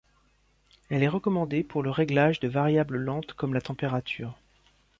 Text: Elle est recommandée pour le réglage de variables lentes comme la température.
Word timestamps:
Elle 0.89 1.03
est 1.03 1.07
recommandée 1.07 1.63
pour 1.63 1.83
le 1.83 1.91
réglage 1.91 2.39
de 2.39 2.47
variables 2.47 2.97
lentes 2.97 3.33
comme 3.33 3.53
la 3.53 3.61
température. 3.61 4.35